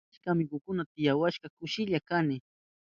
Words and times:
Achka 0.11 0.27
amigukuna 0.31 0.83
tiyawashpan 0.91 1.51
kushilla 1.57 1.99
kani. 2.09 2.37